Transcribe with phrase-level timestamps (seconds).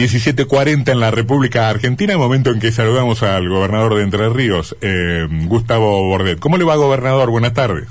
[0.00, 5.28] 17.40 en la República Argentina, momento en que saludamos al gobernador de Entre Ríos, eh,
[5.44, 6.38] Gustavo Bordet.
[6.38, 7.28] ¿Cómo le va, gobernador?
[7.28, 7.86] Buenas tardes.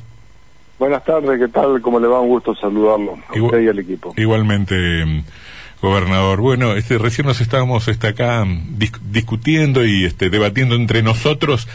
[0.79, 1.79] Buenas tardes, ¿qué tal?
[1.83, 2.19] ¿Cómo le va?
[2.19, 4.15] Un gusto saludarlo a usted y al equipo.
[4.17, 5.23] Igualmente,
[5.83, 6.41] gobernador.
[6.41, 8.43] Bueno, este, recién nos estábamos este, acá
[9.11, 11.67] discutiendo y este, debatiendo entre nosotros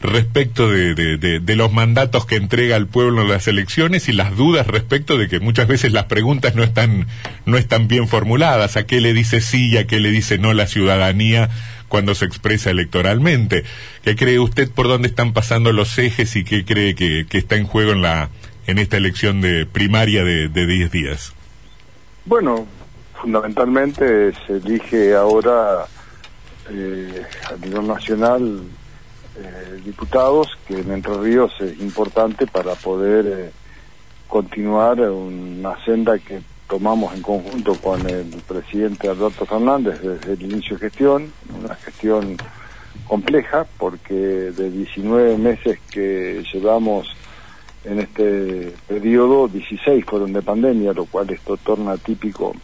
[0.00, 4.34] respecto de, de, de, los mandatos que entrega el pueblo en las elecciones y las
[4.34, 7.06] dudas respecto de que muchas veces las preguntas no están,
[7.44, 8.76] no están bien formuladas.
[8.76, 11.50] ¿A qué le dice sí y a qué le dice no la ciudadanía
[11.88, 13.64] cuando se expresa electoralmente?
[14.02, 17.56] ¿Qué cree usted por dónde están pasando los ejes y qué cree que, que está
[17.56, 18.30] en juego en, la,
[18.66, 21.34] en esta elección de primaria de 10 días?
[22.24, 22.66] Bueno,
[23.20, 25.84] fundamentalmente se elige ahora
[26.70, 28.62] eh, a nivel nacional
[29.36, 33.52] eh, diputados, que en Entre Ríos es importante para poder eh,
[34.28, 40.76] continuar una senda que tomamos en conjunto con el presidente Alberto Fernández desde el inicio
[40.76, 42.36] de gestión, una gestión
[43.06, 47.08] compleja porque de 19 meses que llevamos
[47.84, 52.54] en este periodo, 16 fueron de pandemia, lo cual esto torna típico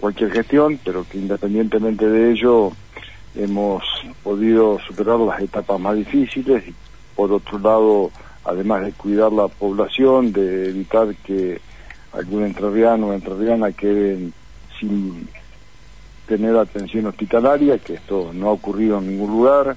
[0.00, 2.72] cualquier gestión, pero que independientemente de ello
[3.36, 3.82] hemos
[4.22, 6.74] podido superar las etapas más difíciles y
[7.14, 8.10] por otro lado,
[8.44, 11.60] además de cuidar la población, de evitar que
[12.12, 14.32] algún entrerriano o entrerriana queden
[14.78, 15.28] sin
[16.26, 19.76] tener atención hospitalaria, que esto no ha ocurrido en ningún lugar,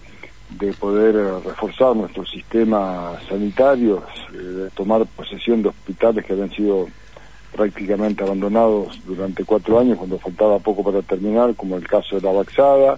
[0.49, 1.15] de poder
[1.45, 6.87] reforzar nuestro sistema sanitario, eh, de tomar posesión de hospitales que habían sido
[7.55, 12.31] prácticamente abandonados durante cuatro años cuando faltaba poco para terminar, como el caso de la
[12.31, 12.97] Baxada,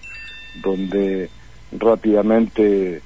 [0.56, 1.30] donde
[1.72, 3.02] rápidamente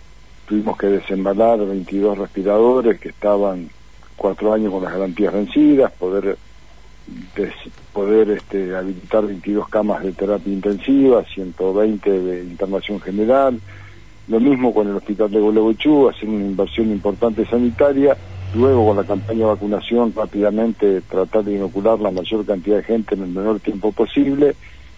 [0.48, 3.70] tuvimos que desembalar 22 respiradores que estaban
[4.16, 6.38] cuatro años con las garantías vencidas, poder
[7.94, 13.60] poder este, habilitar 22 camas de terapia intensiva, 120 de internación general,
[14.28, 18.18] lo mismo con el hospital de Gualeguaychú, hacer una inversión importante sanitaria,
[18.56, 23.16] luego con la campaña de vacunación rápidamente tratar de inocular la mayor cantidad de gente
[23.16, 24.56] en el menor tiempo posible,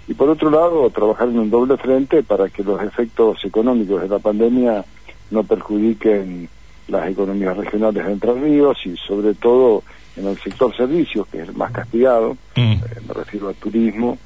[0.08, 4.08] y por otro lado trabajar en un doble frente para que los efectos económicos de
[4.08, 4.86] la pandemia
[5.32, 6.50] no perjudiquen
[6.88, 9.84] las economías regionales de Entre Ríos y sobre todo
[10.16, 12.60] en el sector servicios, que es el más castigado, mm.
[12.60, 14.18] eh, me refiero al turismo,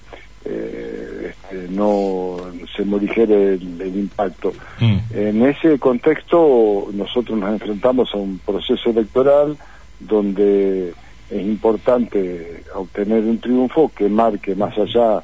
[0.46, 2.38] eh, este, no
[2.76, 4.54] se morigere el, impacto.
[4.80, 4.98] Mm.
[5.14, 9.58] En ese contexto nosotros nos enfrentamos a un proceso electoral
[10.00, 10.94] donde
[11.30, 15.24] es importante obtener un triunfo que marque más allá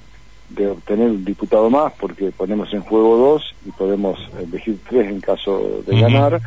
[0.49, 5.19] de obtener un diputado más, porque ponemos en juego dos y podemos elegir tres en
[5.19, 6.41] caso de ganar,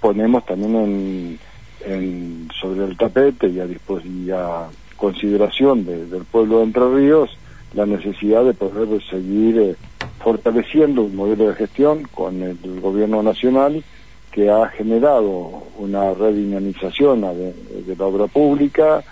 [0.00, 1.38] ponemos también
[1.84, 7.36] en, sobre el tapete y a, y a consideración del pueblo de Entre Ríos
[7.74, 9.76] la necesidad de poder seguir eh,
[10.20, 13.84] fortaleciendo un modelo de gestión con el, gobierno nacional
[14.32, 17.52] que ha generado una redinamización de,
[17.86, 19.02] de la obra pública,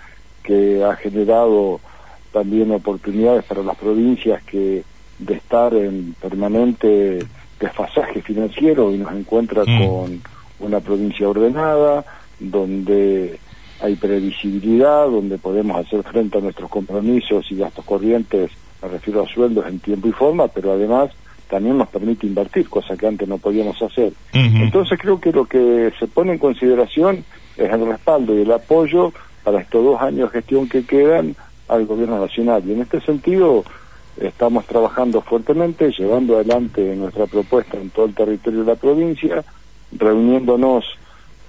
[0.43, 1.79] que ha generado
[2.35, 4.83] también oportunidades para las provincias que
[5.19, 7.25] de estar en permanente
[7.57, 9.87] desfasaje financiero y nos encuentra mm.
[9.87, 10.21] con
[10.59, 12.03] una provincia ordenada,
[12.37, 13.39] donde
[13.79, 19.27] hay previsibilidad, donde podemos hacer frente a nuestros compromisos y gastos corrientes, me refiero a
[19.29, 21.11] sueldos en tiempo y forma, pero además
[21.49, 24.11] también nos permite invertir, cosa que antes no podíamos hacer.
[24.33, 27.23] Entonces creo que lo que se pone en consideración
[27.55, 31.33] es el respaldo y el apoyo para estos dos años de gestión que quedan
[31.67, 32.63] al gobierno nacional.
[32.65, 33.63] Y en este sentido
[34.17, 39.43] estamos trabajando fuertemente, llevando adelante nuestra propuesta en todo el territorio de la provincia,
[39.91, 40.85] reuniéndonos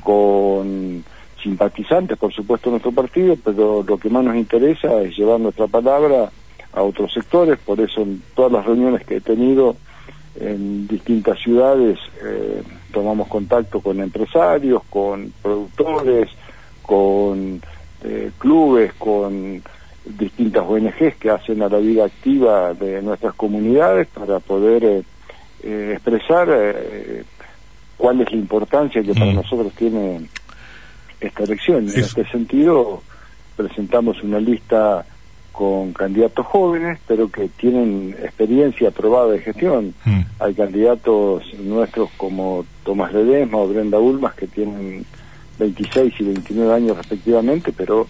[0.03, 1.05] con
[1.43, 5.67] simpatizantes, por supuesto, de nuestro partido, pero lo que más nos interesa es llevar nuestra
[5.67, 6.31] palabra
[6.73, 9.77] a otros sectores, por eso en todas las reuniones que he tenido
[10.39, 12.63] en distintas ciudades eh,
[12.93, 16.29] tomamos contacto con empresarios, con productores,
[16.83, 17.61] con
[18.05, 19.63] eh, clubes, con
[20.07, 25.03] distintas ONGs que hacen a la vida activa de nuestras comunidades para poder eh,
[25.63, 27.25] eh, expresar eh,
[27.97, 29.37] cuál es la importancia que para mm.
[29.37, 30.27] nosotros tiene
[31.21, 31.89] esta elección.
[31.89, 33.03] En este sentido,
[33.57, 35.05] presentamos una lista
[35.51, 39.95] con candidatos jóvenes, pero que tienen experiencia probada de gestión.
[40.05, 40.21] Mm.
[40.39, 45.07] Hay candidatos nuestros como Tomás Ledesma o Brenda Ulmas que tienen
[45.59, 48.07] 26 y 29 años respectivamente, pero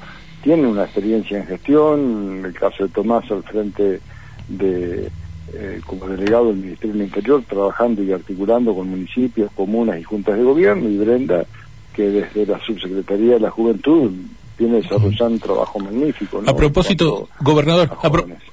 [0.46, 4.00] tiene una experiencia en gestión, en el caso de Tomás al frente
[4.46, 5.10] de
[5.52, 10.36] eh, como delegado del Ministerio del Interior, trabajando y articulando con municipios, comunas y juntas
[10.36, 11.44] de gobierno, y Brenda,
[11.92, 14.12] que desde la Subsecretaría de la Juventud
[14.58, 16.42] viene desarrollando un trabajo magnífico.
[16.46, 17.90] A propósito, gobernador,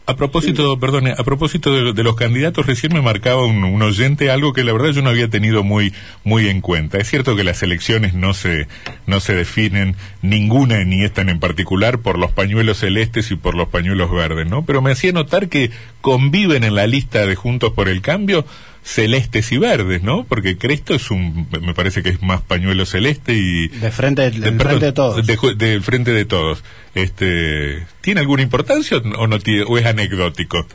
[0.06, 4.64] a, propósito, perdone, a propósito de, los candidatos, recién me marcaba un, oyente algo que
[4.64, 6.98] la verdad yo no había tenido muy muy en cuenta.
[6.98, 8.68] Es cierto que las elecciones no se
[9.08, 13.70] no se definen ninguna ni esta en particular por los pañuelos celestes y por los
[13.70, 14.66] pañuelos verdes, ¿no?
[14.66, 15.72] Pero me hacía notar que
[16.02, 18.46] conviven en la lista de Juntos por el Cambio
[18.84, 20.26] celestes y verdes, ¿no?
[20.26, 23.70] Porque Cristo es un, me parece que es más pañuelo celeste y...
[23.70, 25.26] De frente, de, frente de todos.
[25.26, 26.64] De, frente de todos.
[26.94, 30.66] Este, ¿Tiene alguna importancia o, no tiene, o es anecdótico?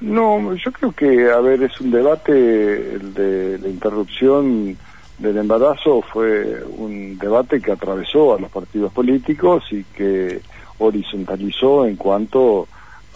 [0.00, 4.76] No, yo creo que, a ver, es un debate, el de la interrupción
[5.18, 10.40] del embarazo fue un debate que atravesó a los partidos políticos y que
[10.78, 12.68] horizontalizó en cuanto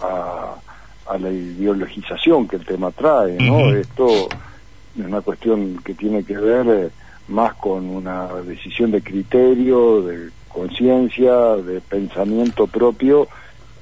[0.03, 0.55] a
[1.11, 3.73] a la ideologización que el tema trae, ¿no?
[3.75, 4.29] Esto
[4.99, 6.91] es una cuestión que tiene que ver eh,
[7.29, 13.29] más con una decisión de criterio, de conciencia, de pensamiento propio,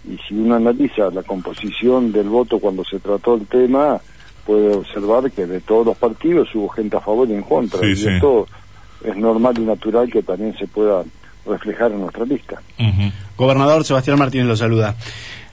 [0.08, 4.00] y si uno analiza la composición del voto cuando se trató el tema,
[4.46, 7.92] puede observar que de todos los partidos hubo gente a favor y en contra, y
[7.92, 8.46] esto
[9.04, 11.04] es normal y natural que también se pueda
[11.46, 12.60] reflejar en nuestra lista.
[13.36, 14.94] Gobernador Sebastián Martínez lo saluda.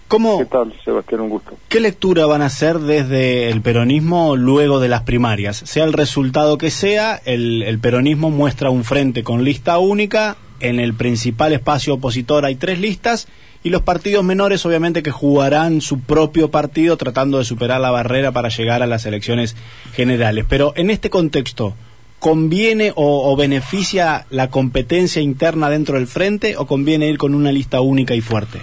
[0.07, 1.21] ¿Qué tal, Sebastián?
[1.21, 1.57] Un gusto.
[1.67, 5.57] ¿Qué lectura van a hacer desde el peronismo luego de las primarias?
[5.57, 10.93] Sea el resultado que sea, el, peronismo muestra un frente con lista única, en el
[10.93, 13.27] principal espacio opositor hay tres listas
[13.63, 18.31] y los partidos menores obviamente que jugarán su propio partido tratando de superar la barrera
[18.31, 19.55] para llegar a las elecciones
[19.95, 20.45] generales.
[20.47, 21.73] Pero en este contexto,
[22.19, 27.51] ¿conviene o, o beneficia la competencia interna dentro del frente o conviene ir con una
[27.51, 28.61] lista única y fuerte?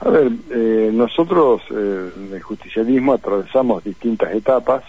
[0.00, 4.84] A ver, eh, nosotros eh, en el justicialismo atravesamos distintas etapas.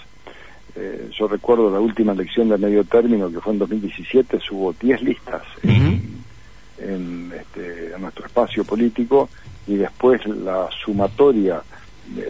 [0.76, 5.02] Eh, yo recuerdo la última elección de medio término, que fue en 2017, hubo 10
[5.02, 9.30] listas en, este, en, nuestro espacio político
[9.66, 11.62] y después la sumatoria,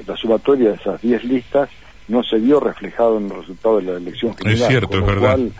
[0.07, 1.69] la sumatoria de esas 10 listas
[2.07, 4.61] no se vio reflejado en el resultado de la elección general.
[4.61, 5.37] Es cierto, es verdad.
[5.37, 5.51] Cual,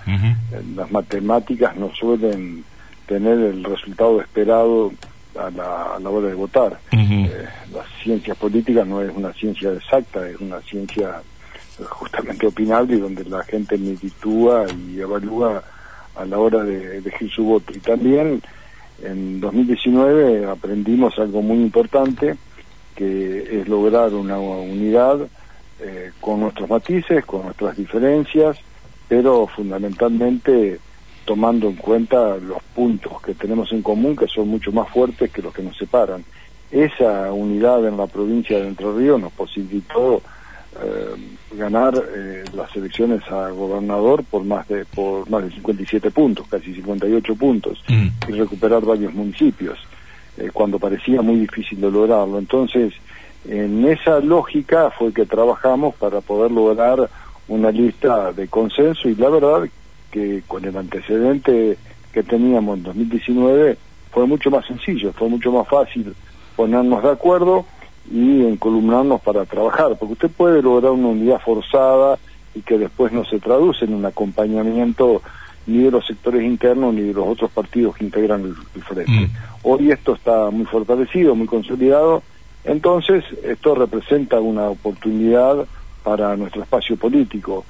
[0.76, 2.64] Las matemáticas no suelen
[3.06, 4.92] tener el resultado esperado
[5.36, 5.50] a
[6.00, 6.80] la, hora de votar.
[6.92, 11.22] Eh, la ciencia política no es una ciencia exacta, es una ciencia
[11.88, 15.64] justamente opinable y donde la gente meditúa y evalúa
[16.16, 17.74] a la hora de elegir su voto.
[17.74, 18.42] Y también
[19.04, 22.36] en 2019 aprendimos algo muy importante,
[22.96, 25.20] que es lograr una unidad
[25.80, 28.58] eh, con nuestros matices, con nuestras diferencias,
[29.08, 30.80] pero fundamentalmente
[31.30, 35.44] tomando en cuenta los puntos que tenemos en común, que son mucho más fuertes que
[35.44, 36.26] los que nos separan.
[36.72, 40.24] Esa unidad en la provincia de Entre Ríos nos posibilitó
[40.82, 46.48] eh, ganar eh, las elecciones a gobernador por más de por más de 57 puntos,
[46.48, 48.08] casi 58 puntos, mm.
[48.28, 49.78] y recuperar varios municipios,
[50.36, 52.40] eh, cuando parecía muy difícil de lograrlo.
[52.40, 52.92] Entonces,
[53.48, 57.08] en esa lógica fue que trabajamos para poder lograr
[57.48, 59.70] una lista de consenso y la verdad
[60.12, 61.78] que con el antecedente
[62.14, 63.78] que teníamos en 2019
[64.12, 66.14] fue mucho más sencillo, fue mucho más fácil
[66.56, 67.66] ponernos de acuerdo
[68.12, 72.18] y encolumnarnos para trabajar, porque usted puede lograr una unidad forzada
[72.56, 75.22] y que después no se traduce en un acompañamiento
[75.68, 79.12] ni de los sectores internos ni de los otros partidos que integran el, frente.
[79.12, 79.30] Mm.
[79.64, 82.24] Hoy esto está muy fortalecido, muy consolidado,
[82.64, 85.66] entonces esto representa una oportunidad
[86.04, 87.66] para nuestro espacio político.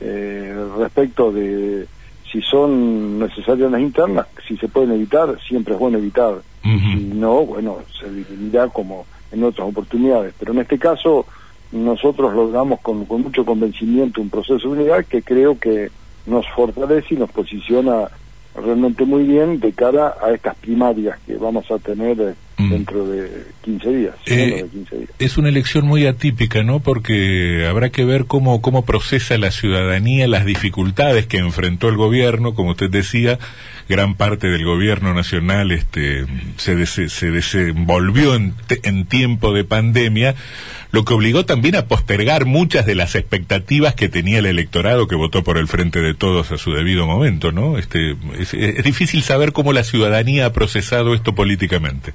[0.00, 1.86] Eh, respecto de
[2.30, 6.42] si son necesarias las internas, si se pueden evitar, siempre es bueno evitar.
[6.62, 10.34] Si no, bueno, se vivirá como en otras oportunidades.
[10.38, 11.26] Pero en este caso,
[11.72, 15.90] nosotros logramos con, con mucho convencimiento un proceso de unidad que creo que
[16.26, 18.08] nos fortalece y nos posiciona
[18.54, 22.34] realmente muy bien de cara a estas primarias que vamos a tener eh.
[22.56, 24.66] Dentro de 15 días, eh,
[25.18, 26.80] Es una elección muy atípica, ¿no?
[26.80, 32.54] Porque habrá que ver cómo, cómo procesa la ciudadanía las dificultades que enfrentó el gobierno,
[32.54, 33.38] como usted decía,
[33.88, 40.34] gran parte del gobierno nacional este, se, se desenvolvió en, en tiempo de pandemia,
[40.94, 45.16] lo que obligó también a postergar muchas de las expectativas que tenía el electorado que
[45.16, 47.78] votó por el Frente de Todos a su debido momento, ¿no?
[47.78, 52.14] Este, es, difícil saber cómo la ciudadanía ha procesado esto políticamente.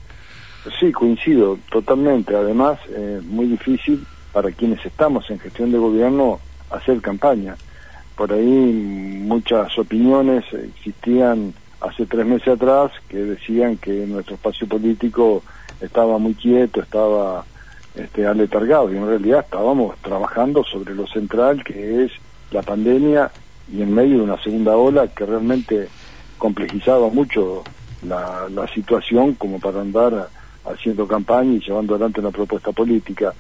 [0.79, 2.35] Sí, coincido totalmente.
[2.35, 6.39] Además, eh, muy difícil para quienes estamos en gestión de gobierno
[6.69, 7.55] hacer campaña.
[8.15, 15.41] Por ahí muchas opiniones existían hace tres meses atrás que decían que nuestro espacio político
[15.79, 17.45] estaba muy quieto, estaba
[17.95, 22.11] este, aletargado y en realidad estábamos trabajando sobre lo central que es
[22.51, 23.31] la pandemia
[23.71, 25.87] y en medio de una segunda ola que realmente
[26.37, 27.63] complejizaba mucho
[28.05, 30.29] la, la situación como para andar
[30.65, 33.33] haciendo campaña y llevando adelante una propuesta política.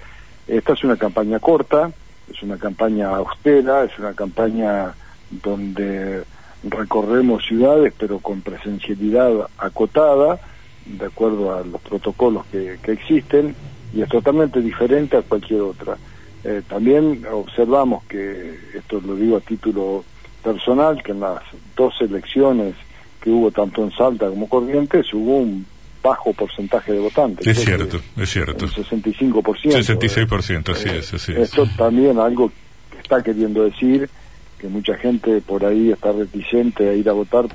[0.47, 1.91] Esta es una campaña corta,
[2.31, 4.93] es una campaña austera, es una campaña
[5.29, 6.23] donde
[6.63, 10.39] recorremos ciudades pero con presencialidad acotada,
[10.85, 13.55] de acuerdo a los protocolos que, que existen,
[13.93, 15.97] y es totalmente diferente a cualquier otra.
[16.43, 20.03] Eh, también observamos que, esto lo digo a título
[20.43, 21.41] personal, que en las
[21.75, 22.75] dos elecciones
[23.21, 25.65] que hubo tanto en Salta como Corrientes hubo un
[26.01, 27.45] bajo porcentaje de votantes.
[27.45, 28.65] Es cierto, es cierto.
[28.65, 29.43] El 65%.
[29.43, 31.37] 66%, así es, así es.
[31.39, 32.51] Esto también algo
[32.91, 34.09] que está queriendo decir
[34.57, 37.45] que mucha gente por ahí está reticente a ir a votar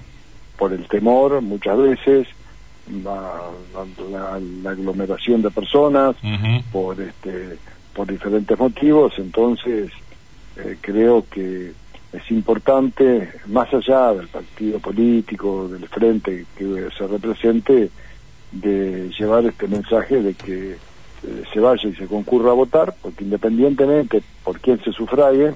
[0.59, 2.27] por el temor muchas veces,
[3.03, 3.41] la,
[4.11, 6.17] la, la aglomeración de personas,
[6.73, 7.59] por este
[7.95, 9.91] por diferentes motivos, entonces
[10.57, 11.73] eh, creo que
[12.13, 17.91] es importante, más allá del partido político, del frente que se represente,
[18.55, 23.25] de llevar este mensaje de que eh, se vaya y se concurra a votar, porque
[23.25, 25.55] independientemente por quién se sufrague,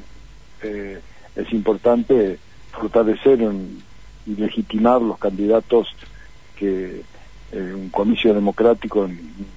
[0.63, 1.01] eh,
[1.37, 2.39] es importante
[2.73, 3.41] fortalecer
[4.27, 5.89] y legitimar los candidatos
[6.57, 7.03] que
[7.53, 9.09] eh, un comicio democrático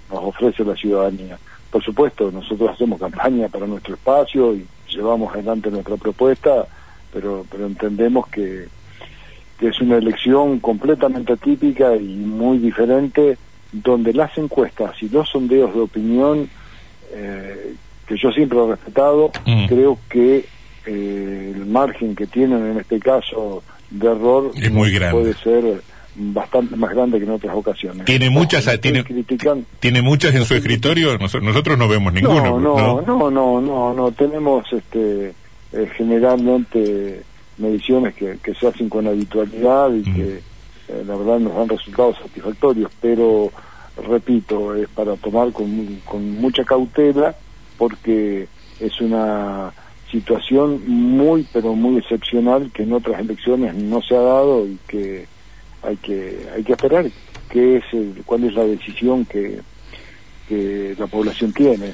[0.10, 1.38] nos ofrece la ciudadanía.
[1.70, 6.68] Por supuesto, nosotros hacemos campaña para nuestro espacio y llevamos adelante nuestra propuesta,
[7.12, 8.68] pero, pero entendemos que,
[9.62, 13.38] que es una elección completamente atípica y muy diferente,
[13.72, 16.50] donde las encuestas y los sondeos de opinión,
[17.14, 17.76] eh,
[18.08, 19.66] que yo siempre he respetado, Mm.
[19.68, 20.46] creo que
[20.88, 25.22] eh, el margen que tienen en este caso de error Es muy grande.
[25.22, 25.84] puede ser
[26.16, 28.04] bastante más grande que en otras ocasiones.
[28.06, 32.12] Tiene muchas, No, tiene, estoy criticando- tiene muchas en su escritorio, Nos- nosotros no vemos
[32.14, 32.60] ninguno.
[32.60, 35.34] no, no, no, no, no, no, tenemos este
[35.74, 37.22] eh, generalmente
[37.62, 40.16] mediciones que, que se hacen con habitualidad y Mm.
[40.16, 40.38] que
[40.90, 43.52] eh, la verdad nos dan resultados satisfactorios, pero
[44.08, 47.36] repito, es para tomar con, con mucha cautela
[47.78, 48.48] porque
[48.80, 49.72] es una
[50.12, 55.26] situación muy pero muy excepcional que en otras elecciones no se ha dado y que
[55.84, 57.06] hay que hay que esperar
[57.50, 59.62] qué es el, cuál es la decisión que
[60.50, 61.94] que la población tiene.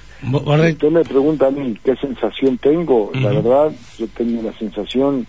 [0.66, 5.28] Si usted me pregunta a mí qué sensación tengo, la verdad, yo tengo una sensación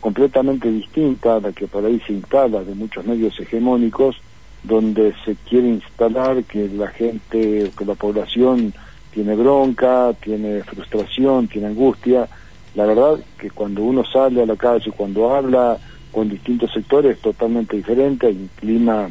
[0.00, 4.16] completamente distinta a la que por ahí se instala de muchos medios hegemónicos,
[4.62, 8.72] donde se quiere instalar que la gente, que la población
[9.12, 12.28] tiene bronca, tiene frustración, tiene angustia.
[12.74, 15.78] La verdad que cuando uno sale a la calle, cuando habla
[16.12, 19.08] con distintos sectores, es totalmente diferente, hay un clima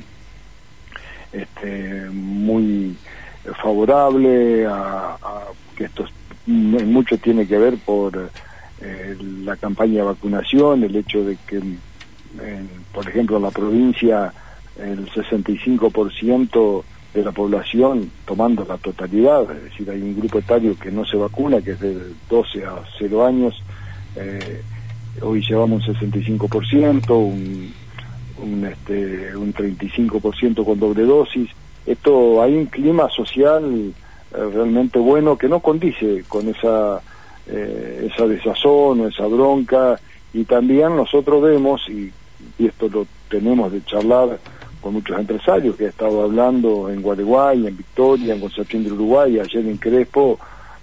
[1.31, 2.95] este, muy
[3.61, 5.17] favorable a,
[5.75, 6.11] que esto es-
[6.47, 8.31] mucho tiene que ver por
[8.81, 11.79] eh, la campaña de vacunación, el hecho de que, en-
[12.93, 14.33] por ejemplo, en la provincia
[14.79, 16.83] el 65%
[17.13, 21.17] de la población tomando la totalidad, es decir, hay un grupo etario que no se
[21.17, 21.97] vacuna, que es de
[22.29, 23.61] 12 a 0 años,
[24.15, 24.61] eh,
[25.21, 27.73] hoy llevamos un 65%, un,
[28.41, 31.49] un, este, un 35% con doble dosis.
[31.85, 33.63] Esto hay un clima social
[34.31, 37.01] eh, realmente bueno que no condice con esa
[37.51, 39.99] eh, esa desazón esa bronca
[40.33, 42.11] y también nosotros vemos y,
[42.57, 44.39] y esto lo tenemos de charlar
[44.81, 49.39] con muchos empresarios que he estado hablando en Gualeguay, en Victoria, en Concepción del Uruguay,
[49.39, 50.39] ayer en Crespo,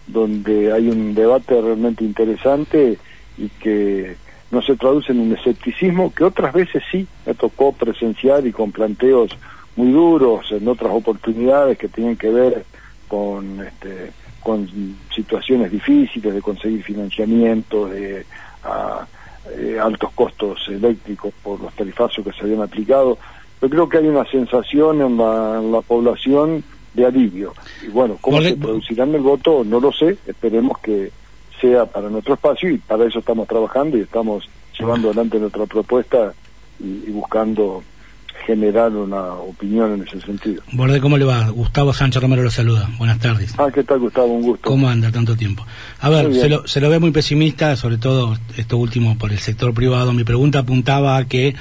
[0.06, 2.99] donde hay un debate realmente interesante
[3.38, 4.16] y que
[4.50, 8.70] no se traduce en un escepticismo que otras veces sí me tocó presenciar y con
[8.70, 9.37] planteos
[9.75, 12.64] muy duros en otras oportunidades que tienen que ver
[13.08, 14.12] con este
[14.47, 14.69] con
[15.12, 18.25] situaciones difíciles de conseguir financiamiento de
[18.62, 19.05] a,
[19.50, 23.19] eh, altos costos eléctricos por los tarifazos que se habían aplicado
[23.61, 26.62] yo creo que hay una sensación en la, en la población
[26.95, 27.55] de alivio.
[27.85, 31.11] Y bueno cómo se producirán el voto no lo sé esperemos que
[31.61, 34.49] sea para nuestro espacio y para eso estamos trabajando y estamos
[34.79, 36.33] llevando adelante nuestra propuesta
[36.79, 37.83] y, y buscando
[38.47, 40.62] generar una opinión en ese sentido.
[40.73, 41.49] Borde, ¿cómo le va?
[41.50, 42.88] Gustavo Sánchez Romero lo saluda.
[42.97, 43.55] Buenas tardes.
[43.59, 44.29] Ah, ¿qué tal Gustavo?
[44.29, 44.71] Un gusto.
[44.71, 45.67] ¿Cómo anda tanto tiempo?
[46.00, 49.41] A ver, se lo, se lo ve muy pesimista, sobre todo esto último por el
[49.41, 50.12] sector privado.
[50.12, 51.57] Mi pregunta apuntaba a que,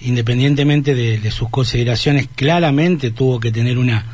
[0.00, 4.04] independientemente de, de sus consideraciones, claramente tuvo que tener una,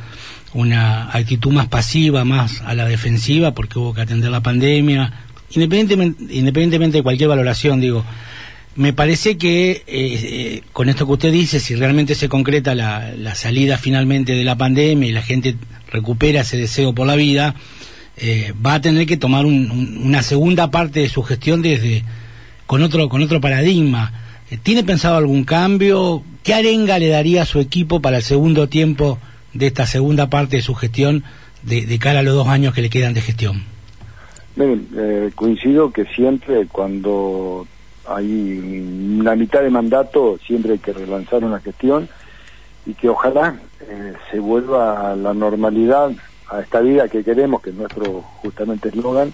[0.55, 5.13] una actitud más pasiva, más a la defensiva, porque hubo que atender la pandemia.
[5.51, 8.05] Independientemente, independientemente de cualquier valoración, digo,
[8.76, 13.12] me parece que eh, eh, con esto que usted dice, si realmente se concreta la,
[13.16, 15.56] la salida finalmente de la pandemia y la gente
[15.90, 17.54] recupera ese deseo por la vida,
[18.18, 22.02] eh, va a tener que tomar un- un- una segunda parte de su gestión desde
[22.66, 24.12] con otro con otro paradigma.
[24.50, 26.23] Eh, ¿Tiene pensado algún cambio?
[26.42, 29.18] ¿qué arenga le daría a su equipo para el segundo tiempo
[29.52, 31.25] de esta segunda parte de su gestión
[31.64, 33.64] de, cara a los dos años que le quedan de gestión?
[35.35, 37.66] Coincido que siempre cuando
[38.09, 42.09] hay una mitad de mandato, siempre hay que relanzar una gestión
[42.85, 46.11] y que ojalá eh, se vuelva a la normalidad,
[46.49, 49.33] a esta vida que queremos, que es nuestro justamente eslogan,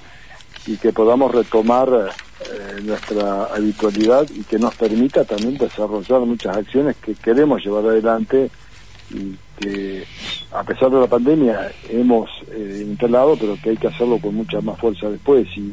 [0.66, 6.96] y que podamos retomar eh, nuestra habitualidad y que nos permita también desarrollar muchas acciones
[6.96, 8.50] que queremos llevar adelante
[9.10, 10.04] y que
[10.52, 14.60] a pesar de la pandemia hemos eh, instalado, pero que hay que hacerlo con mucha
[14.60, 15.72] más fuerza después y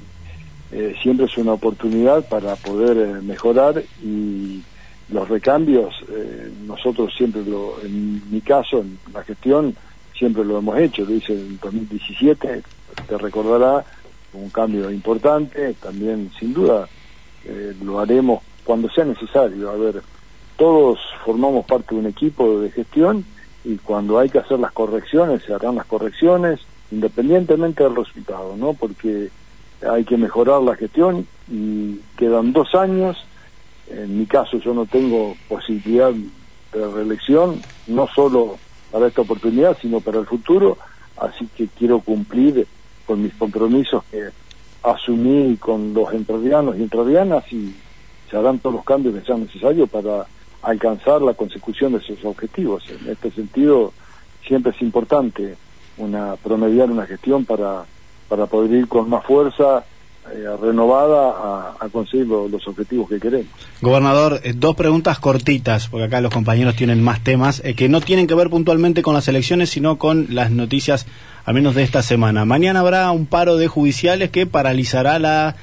[0.72, 4.62] eh, siempre es una oportunidad para poder eh, mejorar y
[5.10, 9.76] los recambios, eh, nosotros siempre lo, en mi caso, en la gestión,
[10.16, 12.62] siempre lo hemos hecho, lo hice en 2017,
[13.08, 13.84] te recordará,
[14.34, 16.88] un cambio importante, también sin duda
[17.82, 19.72] lo haremos cuando sea necesario.
[19.72, 20.04] A ver,
[20.56, 23.26] todos formamos parte de un equipo de gestión
[23.64, 26.60] y cuando hay que hacer las correcciones, se harán las correcciones,
[26.92, 28.74] independientemente del resultado, ¿no?
[28.74, 29.32] Porque
[29.88, 33.18] hay que mejorar la gestión y quedan dos años.
[33.90, 38.58] En mi caso yo no tengo posibilidad de reelección, no solo
[38.92, 40.78] para esta oportunidad, sino para el futuro,
[41.18, 42.68] así que quiero cumplir
[43.06, 44.30] con mis compromisos que
[44.84, 47.76] asumí con los entrerrianos y entrerrianas y
[48.30, 50.28] se harán todos los cambios que sean necesarios para
[50.62, 52.84] alcanzar la consecución de esos objetivos.
[52.90, 53.94] En este sentido,
[54.46, 55.58] siempre es importante
[55.98, 57.86] una promediar una gestión para
[58.30, 59.84] para poder ir con más fuerza
[60.32, 63.48] eh, renovada a, conseguir los objetivos que queremos.
[63.82, 68.00] Gobernador, eh, dos preguntas cortitas, porque acá los compañeros tienen más temas, eh, que no
[68.00, 71.08] tienen que ver puntualmente con las elecciones, sino con las noticias,
[71.46, 72.46] al menos de esta semana.
[72.46, 75.56] Mañana habrá un paro de judiciales que paralizará la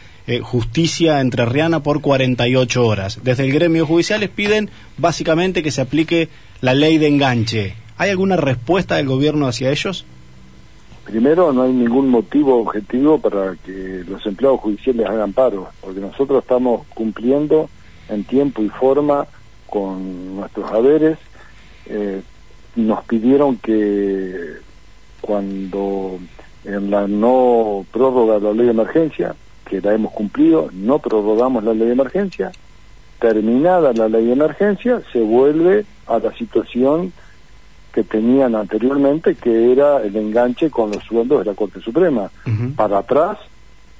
[0.43, 3.21] justicia entrerriana por 48 horas.
[3.23, 6.29] Desde el gremio judiciales piden básicamente que se aplique
[6.61, 7.77] la ley de enganche.
[7.97, 10.05] ¿Hay alguna respuesta del gobierno hacia ellos?
[11.07, 16.43] Primero, no hay ningún motivo objetivo para que los empleados judiciales hagan paro, porque nosotros
[16.43, 17.71] estamos cumpliendo
[18.09, 19.25] en tiempo y forma
[19.69, 21.17] con nuestros haberes.
[21.87, 22.23] Eh,
[22.75, 24.57] nos pidieron que
[25.21, 26.19] cuando
[26.65, 31.63] en la no prórroga de la ley de emergencia, que la hemos cumplido, no prorrogamos
[31.63, 32.51] la ley de emergencia,
[33.21, 37.13] terminada la ley de emergencia, se vuelve a la situación
[37.97, 42.31] que tenían anteriormente, que era el enganche con los sueldos de la Corte Suprema.
[42.77, 43.39] Para atrás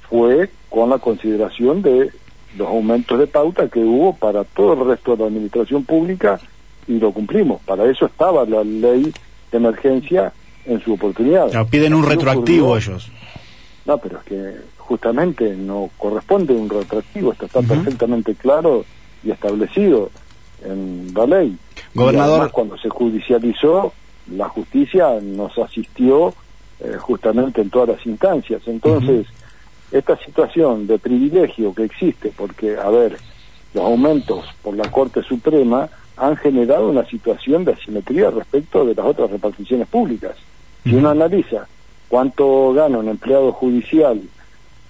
[0.07, 2.11] fue con la consideración de
[2.59, 6.39] los aumentos de pauta que hubo para todo el resto de la administración pública
[6.87, 7.59] y lo cumplimos.
[7.63, 9.11] Para eso estaba la ley
[9.51, 10.31] de emergencia
[10.67, 11.49] en su oportunidad.
[11.65, 13.09] piden un retroactivo ellos.
[13.87, 18.85] No, pero es que justamente no corresponde un retroactivo, esto está perfectamente claro
[19.23, 20.11] y establecido
[20.63, 21.57] en la ley.
[21.97, 22.51] Gobernador.
[22.51, 23.91] cuando se judicializó,
[24.31, 26.33] la justicia nos asistió
[26.79, 28.61] eh, justamente en todas las instancias.
[28.67, 29.25] Entonces,
[29.91, 33.17] esta situación de privilegio que existe, porque, a ver,
[33.73, 39.05] los aumentos por la Corte Suprema han generado una situación de asimetría respecto de las
[39.05, 40.35] otras reparticiones públicas.
[40.83, 41.67] Si uno analiza
[42.09, 44.21] cuánto gana un empleado judicial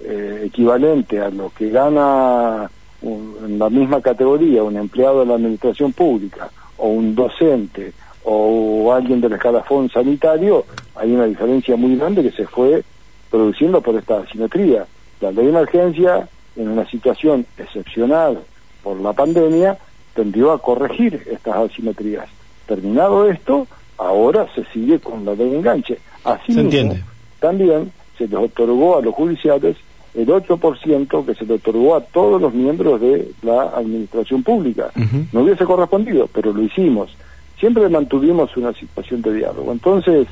[0.02, 2.70] eh, equivalente a lo que gana
[3.02, 9.22] en la misma categoría un empleado de la administración pública o un docente o alguien
[9.22, 12.84] del escalafón sanitario, hay una diferencia muy grande que se fue
[13.30, 14.86] produciendo por esta asimetría.
[15.22, 18.40] La ley de emergencia, en una situación excepcional
[18.84, 19.78] por la pandemia,
[20.14, 22.28] tendió a corregir estas asimetrías.
[22.66, 23.66] Terminado esto,
[23.98, 26.00] ahora se sigue con la ley de enganche.
[26.24, 27.04] Así se entiende.
[27.40, 29.78] también se les otorgó a los judiciales
[30.14, 34.92] el 8% que se le otorgó a todos los miembros de la administración pública.
[35.32, 37.16] No hubiese correspondido, pero lo hicimos.
[37.60, 39.72] Siempre mantuvimos una situación de diálogo.
[39.72, 40.28] Entonces,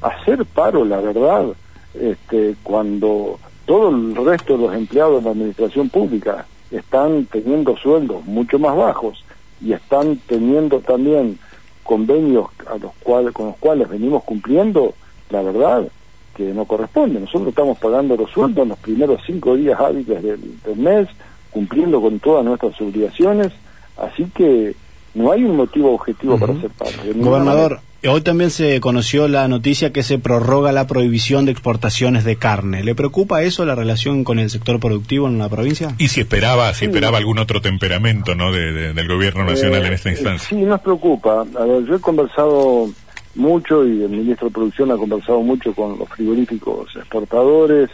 [0.00, 1.46] hacer paro, la verdad,
[1.94, 8.24] este, cuando todo el resto de los empleados de la administración pública están teniendo sueldos
[8.26, 9.24] mucho más bajos
[9.60, 11.38] y están teniendo también
[11.82, 14.94] convenios a los cuales, con los cuales venimos cumpliendo,
[15.30, 15.88] la verdad,
[16.34, 17.20] que no corresponde.
[17.20, 21.08] Nosotros estamos pagando los sueldos en los primeros cinco días hábiles del, mes,
[21.50, 23.52] cumpliendo con todas nuestras obligaciones,
[23.96, 24.74] así que
[25.14, 26.92] no hay un motivo objetivo para hacer paro.
[27.14, 32.36] Gobernador, hoy también se conoció la noticia que se prorroga la prohibición de exportaciones de
[32.36, 32.82] carne.
[32.82, 35.94] ¿Le preocupa eso, la relación con el sector productivo en la provincia?
[35.98, 38.50] Y si esperaba, si esperaba algún otro temperamento ¿no?
[38.50, 40.48] del gobierno nacional en esta eh, instancia.
[40.48, 41.42] sí, nos preocupa.
[41.58, 42.90] A ver, yo he conversado
[43.34, 47.90] mucho y el ministro de Producción ha conversado mucho con los frigoríficos exportadores,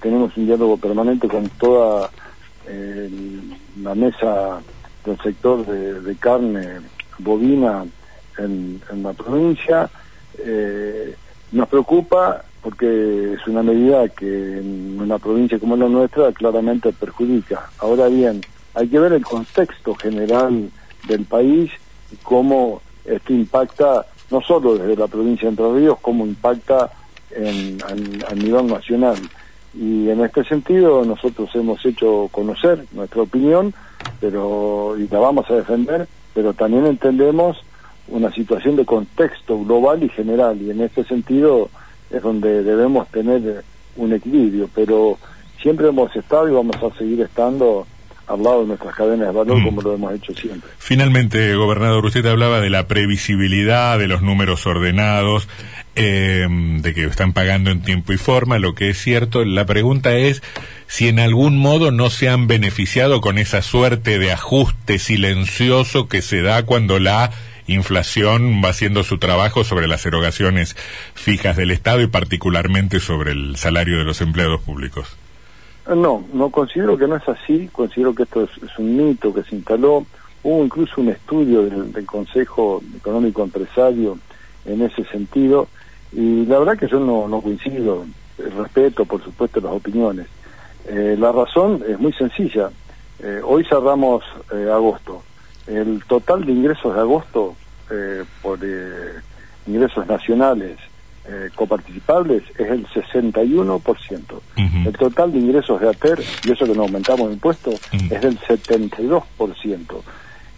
[0.00, 2.10] tenemos un diálogo permanente con toda
[2.66, 3.10] eh,
[3.82, 4.60] la mesa
[5.04, 6.80] del sector de, carne
[7.18, 7.84] bovina
[8.38, 9.88] en, la provincia.
[10.38, 11.14] Eh,
[11.52, 17.70] nos preocupa porque es una medida que en una provincia como la nuestra claramente perjudica.
[17.78, 18.40] Ahora bien,
[18.74, 20.70] hay que ver el contexto general
[21.06, 21.70] del país
[22.10, 26.90] y cómo esto impacta no solo desde la provincia de Entre Ríos, cómo impacta
[27.30, 27.78] en,
[28.28, 29.16] a nivel nacional.
[29.74, 33.74] Y en este sentido nosotros hemos hecho conocer nuestra opinión,
[34.20, 37.58] pero y la vamos a defender, pero también entendemos
[38.08, 41.70] una situación de contexto global y general, y en este sentido
[42.10, 43.64] es donde debemos tener
[43.96, 45.18] un equilibrio, pero
[45.60, 47.86] siempre hemos estado y vamos a seguir estando
[48.26, 49.64] al lado de nuestras cadenas de valor mm.
[49.64, 50.70] como lo hemos hecho siempre.
[50.78, 55.48] Finalmente, gobernador, usted hablaba de la previsibilidad, de los números ordenados,
[55.96, 59.44] eh, de que están pagando en tiempo y forma, lo que es cierto.
[59.44, 60.42] La pregunta es
[60.86, 66.22] si en algún modo no se han beneficiado con esa suerte de ajuste silencioso que
[66.22, 67.30] se da cuando la
[67.66, 70.76] inflación va haciendo su trabajo sobre las erogaciones
[71.14, 75.16] fijas del Estado y particularmente sobre el salario de los empleados públicos.
[75.86, 79.54] No, no considero que no es así, considero que esto es, un mito que se
[79.56, 80.06] instaló.
[80.42, 84.18] Hubo incluso un estudio del, Consejo Económico Empresario
[84.64, 85.68] en ese sentido
[86.12, 88.06] y la verdad que yo no, coincido,
[88.38, 90.26] respeto por supuesto las opiniones.
[90.86, 92.70] Eh, la razón es muy sencilla.
[93.20, 95.22] Eh, hoy cerramos eh, agosto.
[95.66, 97.56] El total de ingresos de agosto
[98.42, 98.58] por
[99.66, 100.78] ingresos nacionales
[101.26, 104.40] eh, coparticipables es el 61%.
[104.56, 109.22] El total de ingresos de ATER, y eso que no aumentamos impuestos, es del 72%.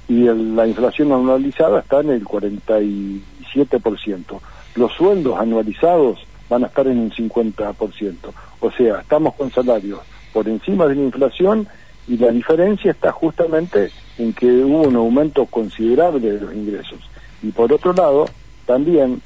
[0.09, 4.41] Y la inflación anualizada está en el 47%.
[4.75, 8.17] Los sueldos anualizados van a estar en un 50%.
[8.61, 10.01] O sea, estamos con salarios
[10.33, 11.69] por encima de la inflación
[12.09, 16.99] y la diferencia está justamente en que hubo un aumento considerable de los ingresos.
[17.43, 18.27] Y por otro lado,
[18.67, 19.23] también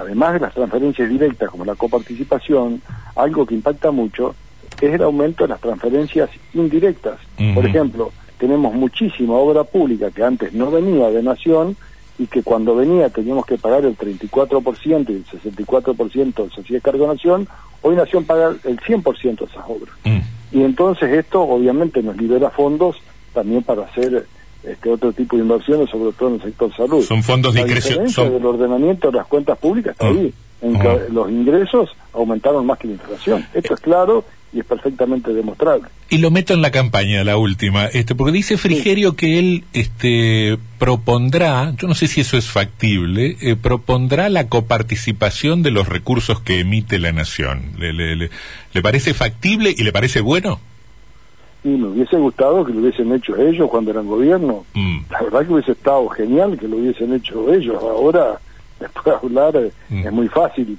[0.00, 2.82] además de las transferencias directas como la coparticipación,
[3.16, 4.34] algo que impacta mucho
[4.80, 7.18] es el aumento de las transferencias indirectas.
[7.54, 11.76] Por ejemplo, tenemos muchísima obra pública que antes no venía de Nación
[12.18, 17.06] y que cuando venía teníamos que pagar el 34% y el 64% de sociedad cargo
[17.06, 17.46] Nación,
[17.82, 19.94] hoy Nación paga el 100% de esas obras.
[20.04, 20.18] Mm.
[20.52, 22.96] Y entonces esto obviamente nos libera fondos
[23.32, 24.26] también para hacer
[24.64, 27.04] este otro tipo de inversiones, sobre todo en el sector salud.
[27.04, 28.08] Son fondos de ingreso.
[28.08, 28.30] Son...
[28.30, 30.32] del ordenamiento de las cuentas públicas está ahí.
[30.62, 30.98] En que ah.
[31.10, 33.46] los ingresos aumentaron más que la inflación.
[33.54, 35.88] Esto es claro y es perfectamente demostrable.
[36.08, 40.58] Y lo meto en la campaña, la última, este, porque dice Frigerio que él este,
[40.78, 46.40] propondrá, yo no sé si eso es factible, eh, propondrá la coparticipación de los recursos
[46.40, 47.72] que emite la nación.
[47.78, 48.30] ¿Le, le, le,
[48.72, 50.60] le parece factible y le parece bueno?
[51.62, 54.64] Y me hubiese gustado que lo hubiesen hecho ellos cuando eran gobierno.
[54.74, 55.00] Mm.
[55.10, 57.76] La verdad que hubiese estado genial que lo hubiesen hecho ellos.
[57.82, 58.40] Ahora,
[58.80, 60.06] después de hablar, eh, mm.
[60.06, 60.78] es muy fácil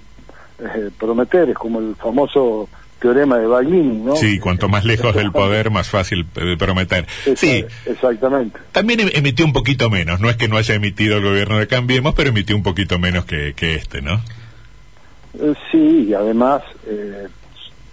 [0.59, 2.67] eh, prometer, es como el famoso
[2.99, 4.15] teorema de Baglini, ¿no?
[4.15, 7.07] Sí, cuanto más lejos del poder, más fácil eh, prometer.
[7.35, 8.59] sí, exactamente.
[8.71, 11.67] También em, emitió un poquito menos, no es que no haya emitido el gobierno de
[11.67, 14.21] Cambiemos, pero emitió un poquito menos que, que este, ¿no?
[15.71, 16.61] sí, y además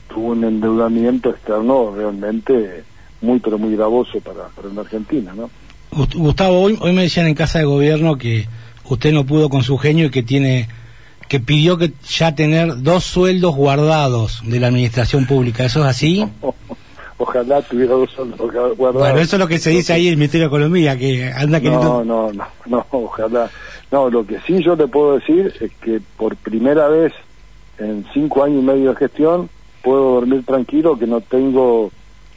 [0.08, 2.84] tuvo un endeudamiento externo realmente
[3.20, 5.50] muy pero muy gravoso para, para la Argentina, ¿no?
[5.90, 8.46] Gustavo, hoy, hoy me decían en casa de gobierno que
[8.84, 10.68] usted no pudo con su genio y que tiene
[11.28, 15.64] que pidió que ya tener dos sueldos guardados de la administración pública.
[15.64, 16.26] ¿Eso es así?
[17.18, 18.94] Ojalá tuviera dos sueldos guardados.
[18.94, 21.60] Bueno, eso es lo que se dice ahí en el Ministerio de Economía, que anda
[21.60, 23.50] que no, no, no, no, ojalá.
[23.90, 27.12] No, lo que sí yo te puedo decir es que por primera vez
[27.78, 29.50] en cinco años y medio de gestión
[29.88, 31.90] puedo dormir tranquilo, que no tengo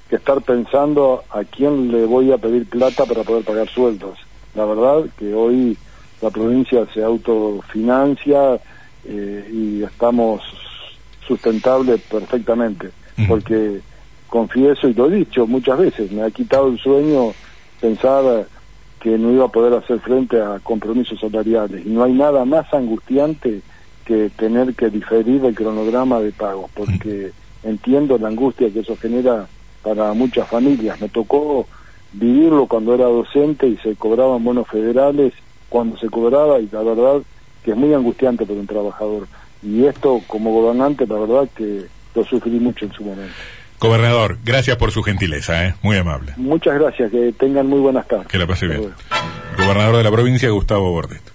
[0.09, 4.17] que estar pensando a quién le voy a pedir plata para poder pagar sueldos.
[4.55, 5.77] La verdad que hoy
[6.21, 8.57] la provincia se autofinancia
[9.03, 10.41] eh, y estamos
[11.27, 12.91] sustentables perfectamente,
[13.27, 13.81] porque
[14.27, 17.33] confieso y lo he dicho muchas veces, me ha quitado el sueño
[17.81, 18.47] pensar
[19.01, 21.85] que no iba a poder hacer frente a compromisos salariales.
[21.85, 23.61] Y no hay nada más angustiante
[24.05, 27.31] que tener que diferir el cronograma de pagos, porque
[27.63, 29.47] entiendo la angustia que eso genera
[29.83, 30.99] para muchas familias.
[31.01, 31.67] Me tocó
[32.13, 35.33] vivirlo cuando era docente y se cobraban bonos federales
[35.69, 37.21] cuando se cobraba y la verdad
[37.63, 39.27] que es muy angustiante para un trabajador.
[39.63, 43.33] Y esto como gobernante, la verdad que lo sufrí mucho en su momento.
[43.79, 45.75] Gobernador, gracias por su gentileza, ¿eh?
[45.81, 46.33] muy amable.
[46.37, 48.27] Muchas gracias, que tengan muy buenas tardes.
[48.27, 48.91] Que la pase bien.
[49.57, 51.30] Gobernador de la provincia, Gustavo Bordet.